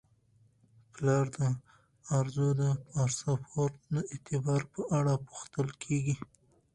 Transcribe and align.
پلار 0.93 1.25
د 1.37 1.39
ارزو 2.17 2.49
د 2.61 2.63
پاسپورت 2.91 3.75
د 3.93 3.95
اعتبار 4.11 4.61
په 4.73 4.81
اړه 4.97 5.13
پوښتل 5.27 5.67
کیږي. 5.83 6.15